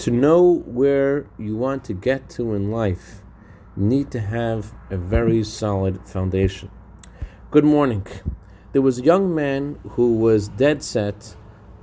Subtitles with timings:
[0.00, 3.20] To know where you want to get to in life,
[3.76, 6.70] you need to have a very solid foundation.
[7.50, 8.06] Good morning.
[8.72, 11.36] There was a young man who was dead set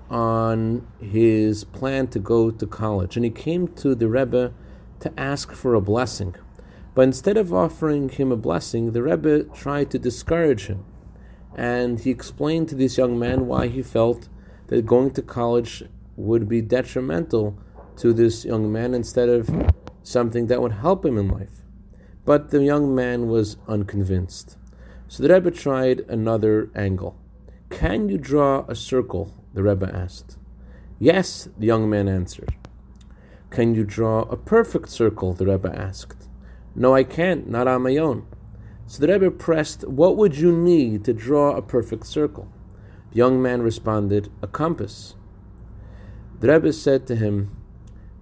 [0.09, 4.51] on his plan to go to college, and he came to the Rebbe
[5.01, 6.33] to ask for a blessing.
[6.95, 10.85] But instead of offering him a blessing, the Rebbe tried to discourage him.
[11.55, 14.27] And he explained to this young man why he felt
[14.69, 15.83] that going to college
[16.15, 17.59] would be detrimental
[17.97, 19.49] to this young man instead of
[20.03, 21.63] something that would help him in life.
[22.25, 24.57] But the young man was unconvinced.
[25.07, 27.17] So the Rebbe tried another angle.
[27.69, 29.33] Can you draw a circle?
[29.53, 30.37] The Rebbe asked.
[30.99, 32.55] Yes, the young man answered.
[33.49, 35.33] Can you draw a perfect circle?
[35.33, 36.27] The Rebbe asked.
[36.75, 38.27] No, I can't, not on my own.
[38.85, 42.51] So the Rebbe pressed, What would you need to draw a perfect circle?
[43.11, 45.15] The young man responded, A compass.
[46.39, 47.56] The Rebbe said to him,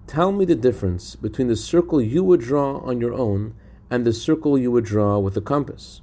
[0.06, 3.54] Tell me the difference between the circle you would draw on your own
[3.90, 6.00] and the circle you would draw with a compass.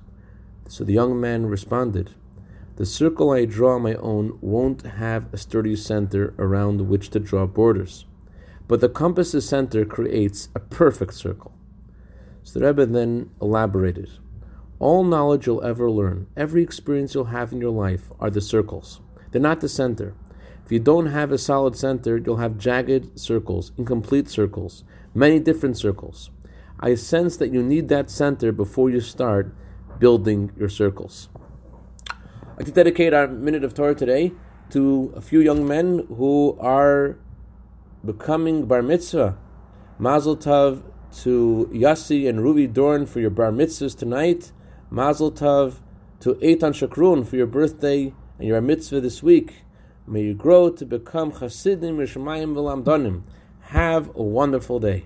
[0.68, 2.12] So the young man responded,
[2.76, 7.20] The circle I draw on my own won't have a sturdy center around which to
[7.20, 8.06] draw borders,
[8.68, 11.54] but the compass's center creates a perfect circle.
[12.44, 14.10] So the Rebbe then elaborated
[14.80, 19.00] All knowledge you'll ever learn, every experience you'll have in your life are the circles.
[19.32, 20.14] They're not the center.
[20.66, 24.84] If you don't have a solid center, you'll have jagged circles, incomplete circles,
[25.14, 26.30] many different circles.
[26.80, 29.54] I sense that you need that center before you start
[30.00, 31.30] building your circles.
[32.10, 34.32] I'd like to dedicate our minute of Torah today
[34.70, 37.18] to a few young men who are
[38.06, 39.38] becoming bar mitzvah.
[40.00, 40.84] Mazel tov
[41.24, 44.52] to Yassi and Ruby Dorn for your bar mitzvahs tonight.
[44.90, 45.82] Mazel tov
[46.22, 49.64] to Eitan Shakrun for your birthday and your mitzvah this week.
[50.06, 53.24] May you grow to become Chasidim Rishamayim V'Lamdonim.
[53.68, 55.06] Have a wonderful day.